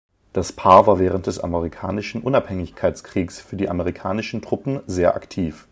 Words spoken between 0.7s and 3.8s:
war während des Amerikanischen Unabhängigkeitskriegs für die